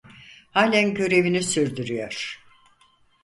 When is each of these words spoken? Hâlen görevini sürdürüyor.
Hâlen 0.51 0.93
görevini 0.93 1.41
sürdürüyor. 1.43 2.43